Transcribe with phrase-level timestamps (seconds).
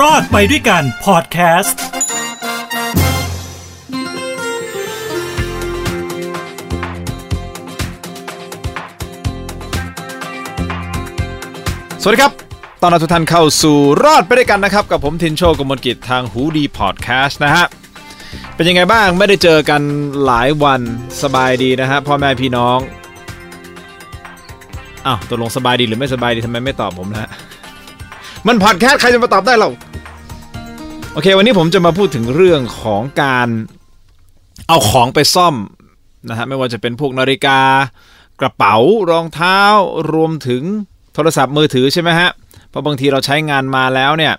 [0.00, 1.80] รอดไปด้วยกันพอดแคสต์
[12.02, 12.32] สวัสดีครับ
[12.82, 17.66] ตอนรับทุกท่านเข้าสู่รอดไปด้วยกันนะครับ กับผมทินโชกมลกิจทางหูดีพอดแคสต์นะฮะ
[18.54, 19.82] เป็นยังไงบ้างไม่ได้เจอกัน
[20.24, 20.80] หลายวัน
[21.22, 22.78] สบายดีนะฮะพ่อแม่พี่น้อง
[25.06, 27.30] อ้าวตกลงสบายดีหรือไม่สบายดีทำไมไม่ตอบผมนะฮะ
[28.46, 29.68] มันพอดแคสต์ใครจะมาตอบได้เรา
[31.12, 33.48] โอเค วันนี้ผมจะมาพูดถึงเรื่องของการ
[34.68, 35.54] เอาของไปซ่อม
[36.28, 37.58] นะฮะไม่ว่าจะเป็นพวกนาฬิกา
[38.40, 38.76] กระเป๋า
[39.10, 39.60] รองเท้า
[40.12, 40.62] รวมถึง
[41.14, 42.30] โทรศัพท์มือถือใช่ไหมฮะ
[42.68, 44.34] เพราะบางทีเราใช้งานมาแล้วเนี่ย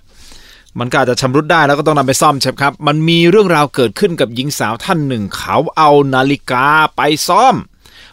[0.79, 7.55] มันก็อาจจะชำรุดได้แล้วก็ต้องนำไปซ่อมใช่ครับ มันมีเรื่องราวเกิดขึ้นกับหญิงสาวท่านหนึ่ง เขาเอานาฬิกาไปซ่อม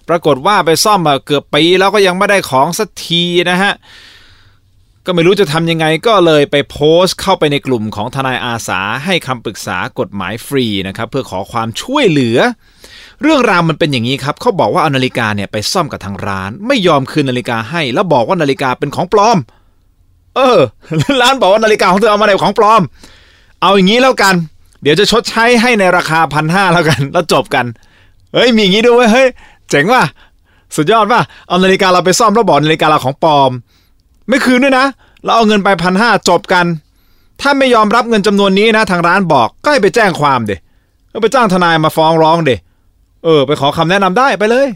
[0.09, 3.73] ปรากฏว่าไปซ่อมมาเกือบปีแล้วก็ยังไม่ได้ของสักทีนะฮะ
[5.07, 12.39] ก็ไม่รู้จะทำยังไงก็เลยไปโพสต์เข้าไปในกลุ่มของทนายอาสาให้คำปรึกษากฎหมายฟรีนะครับเพื่อขอความช่วยเหลือ
[13.23, 19.39] เรื่องราวมันเป็นอย่างนี้ครับเขาบอกว่าเอานาฬิกาเนี่ยไปซ่อมกับทางร้าน ไม่ยอมคืนนาฬิกาให้ แล้วบอกว่านาฬิกาเป็นของปลอม
[20.37, 20.59] เออ
[21.23, 22.83] ร้านบอกว่านาฬิกาของเธอเอามาในของปลอม
[23.63, 24.35] เอาอย่างนี้แล้วกัน
[24.83, 27.67] เดี๋ยวจะชดใช้ให้ในราคาพันห้าแล้วกันแล้วจบกัน
[28.35, 29.29] เฮ้ยมีอย่างนี้ด้วยเวยเฮ้ย
[29.71, 30.03] เจ๋งว่ะ
[30.77, 33.51] สุดยอดว่ะเอานาฬิกาเราไปซ่อมแล้วบอกนาฬิกาเราของปลอม
[34.31, 34.87] ไม่คืนด้วยนะ
[35.25, 36.67] เราเอาเงินไปพันห้าจบกัน
[37.41, 40.53] ถ้าไม่ยอมรับเงินจำนวนนี้นะ ทางร้านบอกก็ให้ไปแจ้งความเด
[41.13, 42.51] ก็ไปจ้างทนายมาฟ้องร้องเด
[43.25, 44.69] เออ ไปขอคำแนะนำได้ไปเลย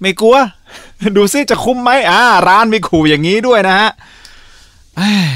[0.00, 0.36] ไม่กลัว
[1.16, 3.90] ดูซิจะคุ้มไหมอ่า ร้านมีขู่อย่างนี้ด้วยนะฮะ
[4.96, 5.28] เอ้ย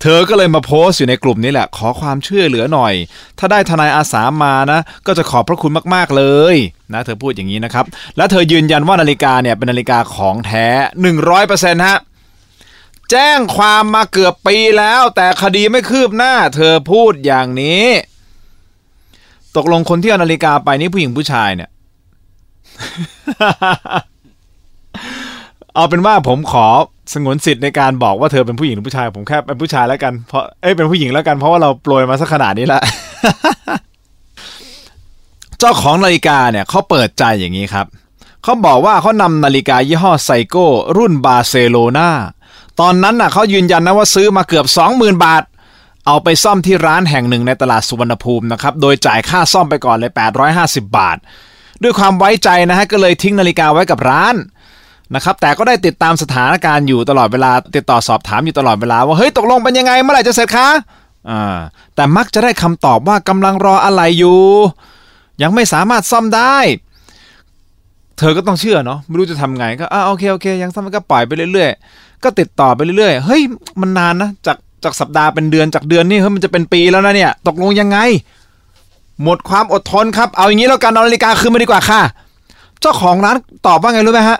[0.00, 2.94] เธอก็เลยมาโพสต์อยู่ในกลุ่มนี้แหละ ขอความช่วยเหลือหน่อย
[3.38, 6.56] ถ้าได้ทนายอาสามานะ ก็จะขอบพระคุณมาก ๆ เลย
[6.92, 7.84] นะ เธอพูดอย่างนี้นะครับ
[8.16, 10.66] และเธอยืนยันว่านาฬิกาเนี่ยเป็นนาฬิกาของแท้
[11.26, 11.98] 100%ฮะ
[13.12, 17.84] แจ้งความมาเกือบปีแล้ว แต่คดีไม่คืบหน้า เธอพูดอย่างนี้
[19.56, 21.70] ตกลงคนที่เอานาฬิกาไปนี่ผู้หญิงผู้ชายเนี่ย
[25.74, 26.66] เอาเป็นว่าผมขอ
[27.12, 32.82] สงวนสิทธิ์ในการบอกว่าเธอเป็นผู้หญิงหรือผู้ชาย ผมแค่เป็นผู้ชายแล้วกันเพราะเอ้ยเป็นผู้หญิงแล้วกันเพราะว่าเราโปรยมาสักขนาดนี้แล้ว
[35.58, 37.86] เจ้าของนาฬิกาเนี่ยเขาเปิดใจอย่างนี้ครับ
[38.42, 42.10] เขาบอกว่าเขานำนาฬิกายี่ห้อไซโก้รุ่นบาร์เซโลนา
[42.80, 44.66] ตอนนั้นน่ะเขายืนยันนะว่าซื้อมาเกือบ
[44.96, 45.42] 20,000 บาท
[46.06, 50.12] เอาไปซ่อมที่ร้านแห่งหนึ่งในตลาดสุวรรณภูมินะครับ โดยจ่ายค่าซ่อมไปก่อนเลย
[50.48, 51.16] 850 บาท
[51.82, 54.34] ด้วยความไว้ใจนะฮะก็เลยทิ้งนาฬิกาไว้กับร้าน
[55.14, 60.68] นะครับแต่ก็ได้ติดตามสถานการณ์อยู่ตลอดเวลา ติดต่อสอบถามอยู่ตลอดเวลาว่าเฮ้ยตกลงเป็นยังไงเมื่อไหร่จะเสร็จคะ
[61.30, 61.58] อ่า
[61.94, 64.40] แต่มักจะได้คำตอบว่ากำลังรออะไรอยู่
[65.42, 66.56] ยังไม่สามารถซ่อมได้
[68.18, 71.70] เธอก็ต้องเชื่อเนาะไม่รู้จะทำไงก็อ่าโอเคโอเค ยังซ่อมก็ปล่อยไปเรื่อย
[72.24, 73.42] ก็ติดต่อไปเรื่อยๆ เฮ้ย
[73.80, 77.98] มันนานนะ จากจากสัปดาห์เป็นเดือนจากเดือนนี่เฮ้ยมันจะเป็นปีแล้วนะเนี่ย ตกลงยังไง
[79.22, 82.00] หมดความอดทนครับ เอาอย่างนี้แล้วกันเอานาฬิกาคืนมาดีกว่าค่ะ
[82.80, 84.38] เจ้าของร้านตอบว่าไงรู้ไหมฮะ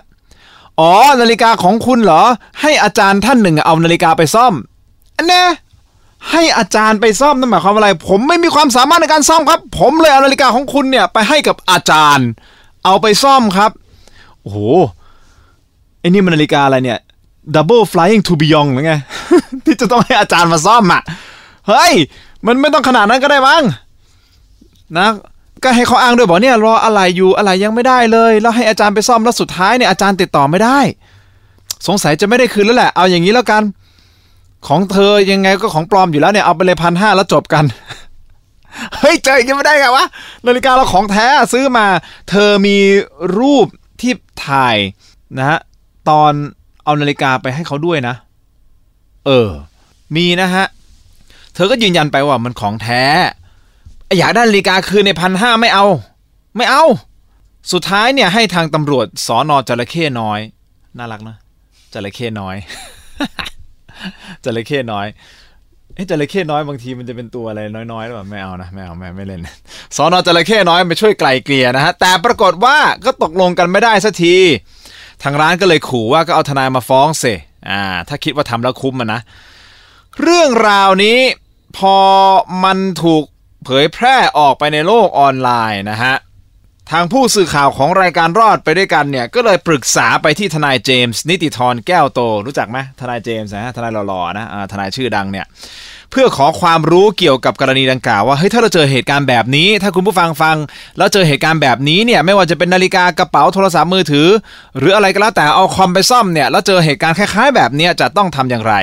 [0.79, 0.91] อ๋อ
[1.21, 2.21] นาฬิกาของคุณเหรอ
[2.61, 4.53] ให้อาจารย์ท่านหนึ่งเอานาฬิกาไปซ่อม
[5.17, 5.43] อันแน่
[6.31, 12.27] ให้อาจารย์ไปซ่อมนั่นหมายความว่าอะไร ผมไม่มีความสามารถในการซ่อมครับ ผมเลยเอานาฬิกาของคุณเนี่ยไปให้กับอาจารย์
[12.85, 13.71] เอาไปซ่อมครับ
[14.41, 14.57] โอ้โห
[15.99, 16.99] ไอ้นี่มันนาฬิกาอะไรเนี่ย
[17.55, 18.93] Double Flying to Beyond หรือไง
[19.65, 21.01] ที่จะต้องให้อาจารย์มาซ่อมอะ
[21.67, 21.93] เฮ้ย
[22.47, 23.63] มันไม่ต้องขนาดนั้นก็ได้มั้ง
[24.97, 25.09] นะ
[25.63, 30.79] ก็ให้เขาอ้างด้วยบอกเนี่ยรออะไรอยู่อะไรยังไม่ได้เลย แล้วให้อาจารย์ไปซ่อมแล้วสุดท้ายเนี่ยอาจารย์ติดต่อไม่ได้
[31.87, 33.63] สงสัยจะไม่ได้คืนแล้วแหละ เอาอย่างนี้แล้วกัน
[34.67, 37.63] ของเธอยังไงก็ของปลอมอยู่แล้วเนี่ยเอาไปเลยพันห้าแล้วจบกัน
[38.99, 40.05] เฮ้ยเจอยังไม่ได้ไงวะ
[40.45, 41.87] นาฬิกาเราของแท้ซื้อมา
[42.29, 42.77] เธอมี
[43.37, 43.67] รูป
[44.01, 44.11] ที่
[44.47, 44.77] ถ่าย
[45.37, 45.59] นะฮะ
[46.09, 46.33] ตอน
[46.83, 48.15] เอานาฬิกาไปให้เขาด้วยนะ
[49.25, 49.49] เออ
[50.15, 50.65] มีนะฮะ
[51.53, 53.03] เธอก็ยืนยันไปว่ามันของแท้
[54.17, 55.85] อยากได้นาฬิกาคืนในพันห้าไม่เอา
[56.57, 56.83] ไม่เอา
[57.71, 60.39] สุดท้ายเนี่ยให้ทางตำรวจสอนอจระเข้น้อย
[60.97, 61.35] น่ารักนะ
[61.93, 62.55] จระเข้น้อย
[64.43, 65.07] จระเข้น้อย
[65.95, 67.61] เอ้จระเข้น้อยบางทีมันจะเป็นตัวอะไร
[67.91, 69.41] น้อยๆหรือเปล่าไม่เอานะไม่เอาไม่ไม่เล่น
[69.95, 74.35] สอนอจระเข้น้อยไปช่วยไกลเกลี่ยนะฮะแต่ปรากฏว่าก็ตกลงกันไม่ได้สักที
[75.23, 77.25] ทางร้านก็เลยขู่ว่าก็เอาทนายมาฟ้องเส
[77.69, 79.21] อ่าถ้าคิดว่าทำแล้วคุ้มมันนะ
[80.21, 81.19] เรื่องราวนี้
[81.77, 81.97] พอ
[82.63, 83.23] มันถูก
[83.65, 86.15] เผยแพร่ออกไปในโลกออนไลน์นะฮะ
[86.91, 95.45] ทางผู้สื่อข่าวของรายการรอดไปด้วยกันเนี่ยก็เลยปรึกษาไปที่ทนายเจมส์นิติธรแก้วโต รู้จักไหมทนายเจมส์นะทนายหล่อๆนะทนายชื่อดังเนี่ย
[96.15, 100.57] เพื่อขอความรู้เกี่ยวกับกรณีดังกล่าวว่าเฮ้ยถ้าเราเจอเหตุการณ์แบบนี้ ถ้าคุณผู้ฟังฟัง
[100.97, 104.27] แล้วเจอเหตุการณ์แบบนี้เนี่ยไม่ว่าจะเป็นนาฬิกากระเป๋าโทรศัพท์มือถือ
[104.77, 108.73] หรืออะไรก็แล้วแต่เอาคอมไปซ่อมเนี่ยแล้วเจอเหตุการณ์คล้ายๆ แบบนี้จะต้องทำอย่างไร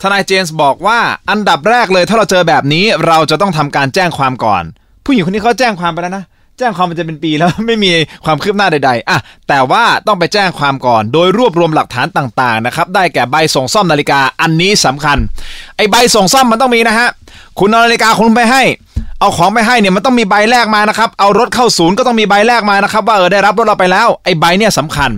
[0.00, 0.98] ทนายเจนส์บอกว่า
[1.30, 4.64] อันดับแรกเลยถ้าเราเจอแบบนี้เราจะต้องทำการแจ้งความก่อน
[5.04, 6.24] ผู้หญิงคนนี้เขาแจ้งความไปแล้วนะ
[6.58, 7.90] แจ้งความมันจะเป็นปีแล้วไม่มี
[8.24, 9.18] ความคืบหน้าใดๆอะ
[9.48, 15.18] แต่ว่าต้องไปแจ้งความก่อน โดยรวบรวมหลักฐานต่างๆนะครับได้แก่ใบส่งซ่อมนาฬิกาอันนี้สำคัญ
[15.76, 17.08] ไอ้ใบส่งซ่อมมันต้องมีนะฮะ
[17.58, 18.62] คุณเอานาฬิกาคุณไปให้
[19.20, 25.10] เอาของไปให้เนี่ยมันต้องมีใบแรกมานะครับ เอารถเข้าศูนย์ก็ต้องมีใบแรกมานะครับ ว่าเออได้รับรถเราไปแล้วไอ้ใบเนี่ยสำคัญ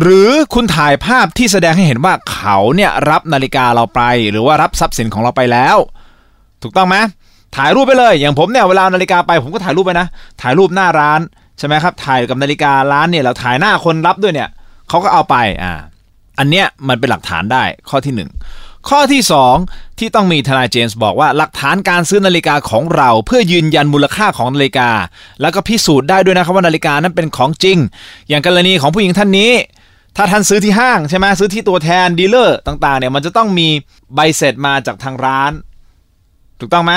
[0.00, 4.00] หรือคุณถ่ายภาพที่แสดงให้เห็นว่าเขาเนี่ยรับนาฬิกาเราไป
[4.30, 5.76] หรือว่ารับทรัพย์สินของเราไปแล้ว
[6.62, 6.96] ถูกต้องไหม
[7.56, 10.06] ถ่ายรูปไปเลย อย่างผมเนี่ยเวลานาฬิกาไปผมก็ถ่ายรูปไปนะ
[10.42, 11.20] ถ่ายรูปหน้าร้าน
[11.58, 14.48] ใช่ไหมครับ ถ่ายกับนาฬิการ้านเนี่ยเราถ่ายหน้าคนรับด้วยเนี่ย
[14.88, 15.72] เขาก็เอาไปอ่า
[16.38, 18.30] อันเนี้ยมันเป็นหลักฐานได้ข้อที่หนึ่ง
[18.88, 19.54] ข้อที่สอง
[19.98, 24.90] ที่ต้องมีทนายเจมส์บอกว่าหลักฐานการซื้อนาฬิกาของเราเพื่อยืนยันมูลค่าของนาฬิกา
[25.40, 27.78] แล้วก็พิสูจน์ได้ด้วยนะครับว่านาฬิกานั้นเป็นของจริง
[28.28, 29.52] อย่างกรณีของผู้หญิงท่านนี้
[30.16, 33.68] ถ้าท่านซื้อที่ห้างใช่ไหมซื้อที่ตัวแทน dealer ต่างๆเนี่ยมันจะต้องมี
[34.14, 35.52] ใบเสร็จมาจากทางร้าน
[36.60, 36.92] ถูกต้องไหม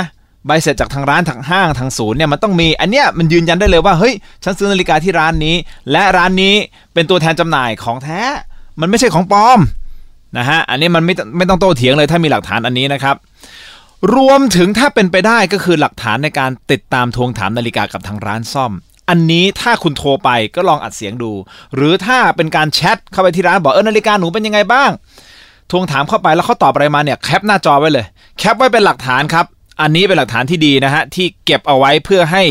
[0.46, 5.56] ใบเสร็จจากทางร้านทางห้างทางศูนย์เนี่ยมันต้องมี อันเนี้ยมันยืนยันได้เลยว่าเฮ้ยฉันซื้อนาฬิกาที่ร้านนี้
[5.92, 6.56] และร้านนี้
[6.94, 8.22] เป็นตัวแทนจำหน่ายของแท้
[8.82, 9.60] มันไม่ใช่ของปลอม
[10.38, 13.16] นะฮะอันนี้มันไม่ไม่ต้องโต้เถียงเลยถ้ามีหลักฐานอันนี้นะครับ
[14.16, 18.72] รวมถึงถ้าเป็นไปได้ก็คือหลักฐานในการติดตามทวงถามนาฬิกากับทางร้านซ่อม
[19.10, 21.32] อันนี้ถ้าคุณโทรไปก็ลองอัดเสียงดู
[21.76, 24.90] หรือถ้าเป็นการแชทเข้าไปที่ร้านบอกเออนาฬิกาหนูเป็นยังไงบ้าง
[25.72, 28.06] ทวงถามเข้าไปแล้วเขาตอบอะไรมาเนี่ยแคปหน้าจอไว้เลย
[28.38, 29.46] แคปไว้เป็นหลักฐานครับ
[29.82, 32.44] อันนี้เป็นหลักฐานที่ดีนะฮะที่เก็บเอาไว้เพื่อให้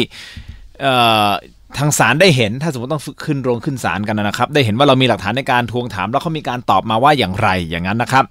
[1.78, 8.24] ทางศาลได้เห็น ถ้าสมมติต้องขึ้นโรงขึ้นศาลกันนะครับ ได้เห็นว่าเรามีหลักฐานในการทวงถาม แล้วเขามีการตอบมาว่าอย่างไรอย่างนั้นนะครับ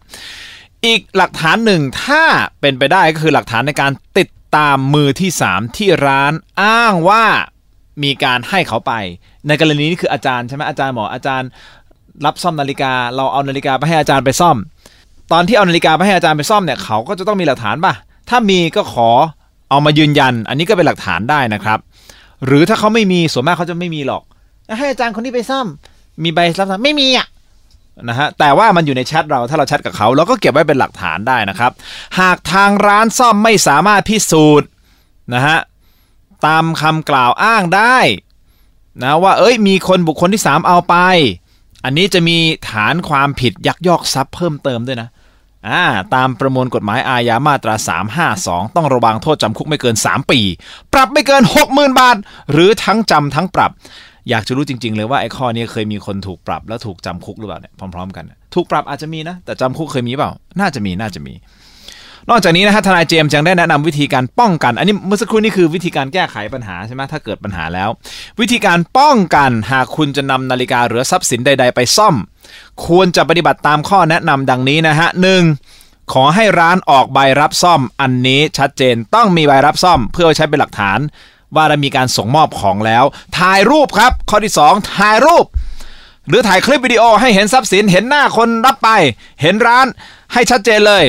[0.86, 2.24] อีกหลักฐานหนึ่งถ้า
[2.62, 7.24] เป็นไปได้ก็คือหลักฐานในการติดตามมือที่ 3 ที่ร้านอ้างว่า
[8.04, 8.94] มีการให้เขาไป
[9.48, 11.50] ในกรณีนี้คืออาจารย์ใช่ไหมอาจารย์หมออาจารย์
[12.26, 14.58] รับซ่อมนาฬิกา เราเอานาฬิกาไปให้อาจารย์ไปซ่อม
[15.32, 17.94] ตอนที่เอานาฬิกาไปให้อาจารย์ไปซ่อมเนี่ยเขาก็จะต้องมีหลักฐานป่ะ
[18.30, 19.10] ถ้ามีก็ขอ
[19.70, 21.80] เอามายืนยัน อันนี้ก็เป็นหลักฐานได้นะครับ
[22.46, 24.24] หรือถ้าเขาไม่มีส่วนมากเขาจะไม่มีหรอก
[24.78, 25.68] ให้อาจารย์คนนี้ไปซ่อม
[26.24, 27.28] มีใบรับซ่อมไม่มีอะ
[28.10, 31.72] นะฮะแต่ว่ามันอยู่ในแชทเราถ้าเราแชทกับเขาเราก็เก็บไว้เป็นหลักฐานได้นะครับ
[32.20, 34.68] หากทางร้านซ่อมไม่สามารถพิสูจน์
[35.34, 35.58] นะฮะ
[36.46, 37.98] ตามคำกล่าวอ้างได้
[39.04, 40.96] นะว่าเอ้ยมีคนบุคคลที่ 3 เอาไป
[41.84, 42.38] อันนี้จะมี
[42.70, 45.10] ฐานความผิดยักยอกทรัพย์เพิ่มเติมด้วยนะ
[45.68, 45.84] อ่า
[46.16, 47.76] ตามประมวลกฎหมายอาญามาตรา
[48.26, 50.40] 352 ต้องระวังโทษจำคุกไม่เกิน 3 ปี
[50.94, 52.18] ปรับไม่เกิน 60,000 บาท
[52.52, 53.72] หรือทั้งจำทั้งปรับ
[54.30, 61.34] อยากจะรู้จริง ๆ เลยว่าไอ้ข้อนี้เคยมีคนถูกปรับแล้วถูกจำคุกหรือเปล่าเนี่ยพร้อม ๆ กัน ถูกปรับอาจจะมีนะ แต่จำคุกเคยมีเปล่า น่าจะมีน่าจะมี
[62.32, 67.90] นอกจากนี้นะฮะทนายเจมส์ยังได้แนะนำวิธีการป้องกัน อันนี้เมื่อสักครู่นี้คือวิธีการแก้ไขปัญหาใช่ไหมถ้าเกิดปัญหาแล้ว
[68.40, 72.16] วิธีการป้องกันหากคุณจะนำนาฬิกาหรือทรัพย์สินใด ๆ ไปซ่อม
[72.86, 75.44] ควรจะปฏิบัติตามข้อแนะนำดังนี้นะฮะหนึ่ง
[76.14, 81.00] ขอให้ร้านออกใบรับซ่อม อันนี้ชัดเจนต้องมีใบรับซ่อม เพื่อใช้เป็นหลักฐาน
[81.56, 83.04] ว่าได้มีการส่งมอบของแล้ว
[83.38, 85.46] ถ่ายรูปครับ ข้อที่ 2 ถ่ายรูป
[86.28, 88.90] หรือถ่ายคลิปวิดีโอให้เห็นทรัพย์สินเห็นหน้าคนรับไป
[89.42, 89.86] เห็นร้าน
[90.34, 91.06] ให้ชัดเจนเลย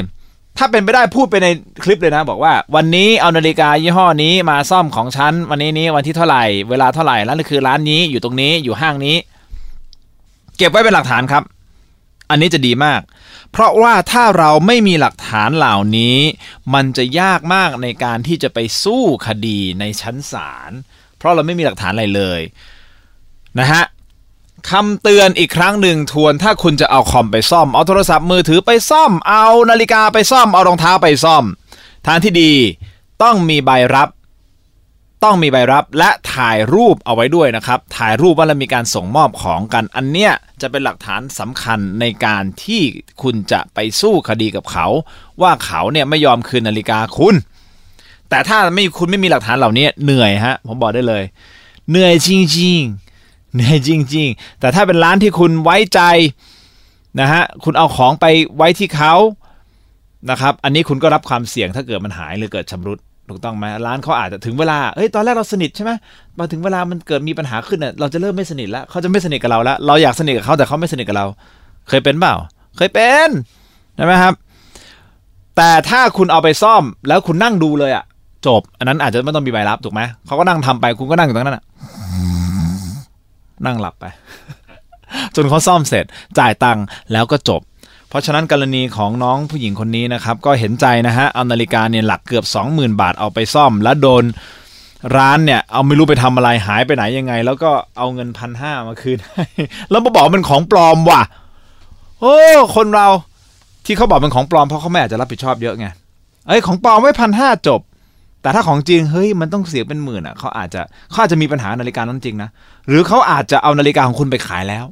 [0.63, 1.49] ถ้าเป็นไปได้พูดไปใน
[1.83, 9.17] คลิปเลยนะ บอกว่า วันนี้เอานาฬิกายี่ห้อนี้มาซ่อมของฉัน วันนี้นี้วันที่เท่าไหร่ เวลาเท่าไหร่แล้วนี่คือร้านนี้อยู่ตรงนี้อยู่ห้างนี้
[10.57, 11.43] เก็บไว้เป็นหลักฐานครับ
[12.31, 13.01] อันนี้จะดีมาก
[13.53, 16.19] เพราะว่าถ้าเราไม่มีหลักฐานเหล่านี้
[16.75, 20.73] มันจะยากมากในการที่จะไปสู้คดีในชั้นศาล
[21.17, 22.41] เพราะเราไม่มีหลักฐานอะไรเลย
[23.59, 23.83] นะฮะ
[24.71, 31.45] คำเตือนอีกครั้งหนึ่งทวนถ้าคุณจะเอาคอมไปซ่อม เอาโทรศัพท์มือถือไปซ่อม เอานาฬิกาไปซ่อม เอารองเท้าไปซ่อม
[32.07, 32.53] ทางที่ดี
[33.23, 34.09] ต้องมีใบรับ
[35.25, 42.83] ต้องมีใบรับและถ่ายรูปเอาไว้ด้วยนะครับ ถ่ายรูปว่าเรามีการส่งมอบของกัน อันเนี้ยจะเป็นหลักฐานสำคัญในการที่
[43.23, 44.87] คุณจะไปสู้คดีกับเขา
[45.43, 47.35] ว่าเขาเนี่ยไม่ยอมคืนนาฬิกาคุณ
[48.31, 51.25] แต่ถ้าไม่คุณไม่มีหลักฐานเหล่านี้เหนื่อยฮะผมบอกได้เลย
[51.91, 53.10] เหนื่อยจริงๆ
[53.55, 56.01] เหนื่อยจริง ๆ แต่ถ้าเป็นร้านที่คุณไว้ใจ
[57.21, 58.27] นะฮะคุณเอาของไป
[58.57, 59.15] ไว้ที่เขา
[60.31, 65.93] นะครับ อันนี้คุณก็รับความเสี่ยงถ้าเกิดมันหายหรือเกิดชำรุดถูกต้องไหมร้านเขาอาจจะถึงเวลาเฮ้ยตอนแรกเราสนิทใช่ไหม
[66.39, 71.27] มาถึงเวลามันเกิดมีปัญหาขึ้นเนี่ยเราจะเริ่มไม่สนิทแล้วเขาจะไม่สนิทกับเราแล้ว เราอยากสนิทกับเขาแต่เขาไม่สนิทกับเรา
[71.89, 72.35] เคยเป็นเปล่า
[72.77, 73.29] เคยเป็น
[73.97, 74.35] ใช่ไหมครับ
[75.57, 78.05] แต่ถ้าคุณเอาไปซ่อมแล้วคุณนั่งดูเลยอะ
[78.47, 81.65] จบ อันนั้นอาจจะไม่ต้องมีใบรับถูกไหมเขาก็นั่งทำไปคุณก็นั่งอยู่ตรงนั้นอะ
[83.67, 84.05] นั่งหลับไป
[85.37, 86.05] จนเขาซ่อมเสร็จ
[86.39, 87.61] จ่ายตังค์แล้วก็จบ
[88.09, 94.25] เพราะฉะนั้นกรณีของน้องผู้หญิงคนนี้นะครับ ก็เห็นใจนะฮะเอานาฬิกาเนี่ยหลักเกือบ 20,000 บาทเอาไปซ่อม แล้วโดน
[95.17, 99.45] ร้านเนี่ยเอาไม่รู้ไปทำอะไรหายไปไหนยังไง แล้วก็เอาเงินพันห้ามาคืนให้
[99.91, 101.23] แล้วมาบอกมันของปลอมว่ะ
[102.21, 102.39] โอ้
[102.77, 103.09] คนเรา
[103.87, 105.87] ทที่เขาบอกเป็นของปลอมเพราะเขาไม่อาจจะรับผิดชอบเยอะไง
[106.47, 107.81] เอ้ยของปลอมไว้พันห้าจบ
[108.43, 110.81] แต่ถ้าของจริงเฮ้ยมันต้องเสียเป็นหมื่นอะเขาอาจจะ
[111.11, 112.51] เขาอาจจะมีปัญหานาฬิกานั้นจริงนะ
[112.89, 114.85] หรือเขาอาจจะเอานาฬิกาของคุณไปขายแล้ว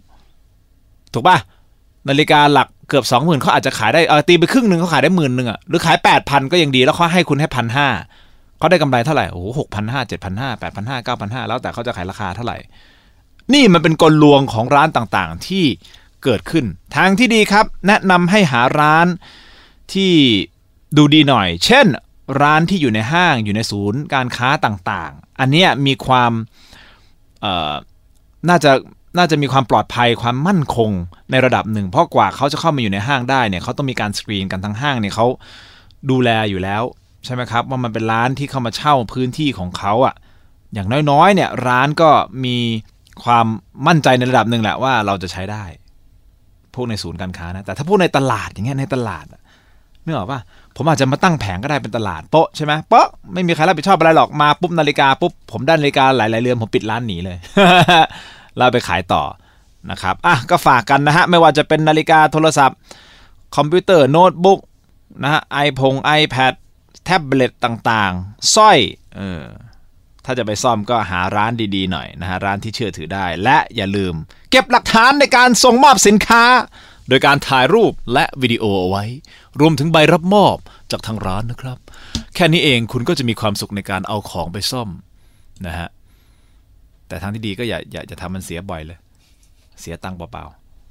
[1.13, 1.37] ถูกป่ะ
[2.09, 7.89] นาฬิกาหลักเกือบสองหมื่นเขาอาจจะขายได้เออตีไปครึ่งหนึ่งเขาขายได้หมื่นหนึ่งอะหรือขายแปดพันก็ยังดีแล้วเขาให้คุณให้พันห้า
[8.59, 12.57] เขาได้กำไรเท่าไหร่โอ้โหหกพันห้าเจ็ดพันห้าแปดพันห้าเก้าพันห้าแล้วแต่เขาจะขายราคาเท่าไหร่
[13.55, 15.65] นี่มันเป็นกลลวงของร้านต่างๆ ที่
[16.25, 16.65] เกิดขึ้น
[16.97, 19.07] ทางที่ดีครับ แนะนำให้หาร้าน
[19.93, 20.13] ที่
[20.97, 21.87] ดูดีหน่อย เช่น
[22.43, 26.33] ร้านที่อยู่ในห้างอยู่ในศูนย์การค้าต่างๆ อันเนี้ยมีความ
[28.49, 28.73] น่าจะ
[29.19, 30.91] น่าจะมีความปลอดภัยความมั่นคง
[31.31, 35.27] ในระดับหนึ่ง เพราะกว่าเขาจะเข้ามาอยู่ในห้างได้เนี่ยเขาต้องมีการสกรีนกันทั้งห้างเนี่ยเขา
[36.11, 36.83] ดูแลอยู่แล้ว
[37.25, 40.15] ใช่ไหมครับว่ามันเป็นร้านที่เข้ามาเช่าพื้นที่ของเขาอะ่ะ
[40.75, 42.11] อย่างน้อยๆเนี่ยร้านก็
[42.45, 42.57] มี
[43.25, 43.47] ความ
[43.87, 45.65] มั่นใจในระดับหนึ่งแหละว่าเราจะใช้ได้
[46.75, 49.41] พวกในศูนย์การค้านะแต่ถ้าพวกในตลาดอย่างเงี้ยในตลาดอะ
[50.09, 50.41] นึกออกปะ
[50.77, 57.37] ผมอาจจะมาตั้งแผงก็ได้เป็นตลาดโป๊ะใช่ไหมโป๊ะไม่มีใครรับผิดชอบอะไรหรอกมาปุ๊บนาฬิกาปุ๊บผมได้นาฬิกาหลายๆเรือนผมปิดร้านหนีเลย
[58.57, 59.23] เราไปขายต่อ
[59.91, 62.79] นะครับอะก็ฝากกันนะฮะไม่ว่าจะเป็นนาฬิกาโทรศัพท์
[63.57, 64.61] คอมพิวเตอร์โน้ตบุ๊ก
[65.23, 66.53] นะฮะไอพงไอแพด
[67.05, 68.79] แท็บเล็ตต่างๆสร้อย
[69.17, 69.45] เออ
[70.25, 74.15] ถ้าจะไปซ่อมก็หาร้านดีๆหน่อยนะฮะร้านที่เชื่อถือได้ และอย่าลืม
[74.51, 76.45] เก็บหลักฐานในการส่งมอบสินค้า
[77.09, 79.05] โดยการถ่ายรูปและวิดีโอเอาไว้
[79.61, 80.57] รวมถึงใบรับมอบ
[80.91, 81.79] จากทางร้านนะครับ
[82.35, 84.89] แค่นี้เองคุณก็จะมีความสุขในการเอาของไปซ่อม
[85.67, 85.89] นะฮะ
[87.09, 88.99] แต่ทางที่ดีก็อย่าอย่าจะทำมันเสียบ่อยเลย
[89.81, 90.45] เสียตังค์เปล่า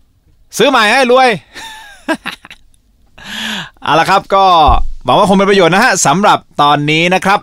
[0.06, 1.30] ๆซื้อใหม่ให้รวย
[3.84, 4.46] เอาละครับก็
[5.06, 7.40] หวังว่าคงเป็นประโยชน์นะฮะสำหรับตอนนี้นะครับ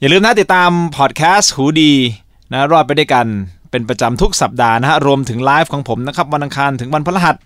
[0.00, 1.92] อย่าลืมนะติดตามพอดแคสต์หูดี
[2.52, 3.26] นะรอดไปด้วยกัน
[3.70, 7.36] เป็นประจำทุกสัปดาห์นะฮะรวมถึงไลฟ์ของผมนะครับวันอังคารถึงวันพฤหัส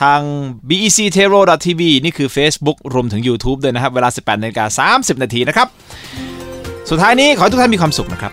[0.00, 0.20] ทาง
[0.68, 5.68] bec t e r o tv นี่คือ Facebook รวมถึง YouTube ด้วยนะครับ เวลา 18นาฬิกา30 นาทีนะครับ
[6.90, 8.32] สุดท้ายนี้ขอให้ทุกท่านมีความสุขนะครับ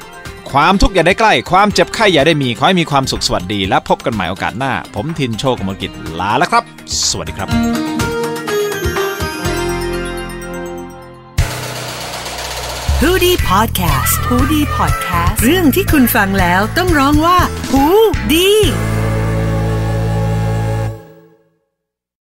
[0.51, 6.63] ความทุกข์อย่าได้ใกล้ ความเจ็บไข้อย่าได้มี ขอให้มีความสุขสวัสดี และพบกันใหม่โอกาสหน้า ผมทินโชคกมลกิจลาแล้วครับ
[7.09, 7.49] สวัสดีครับ
[13.01, 17.37] ฮูดี้พอดแคสต์ฮูดี้พอดแคสต์เรื่องที่คุณฟังแล้วต้องร้องว่า
[17.71, 17.83] ฮู
[18.33, 18.49] ดี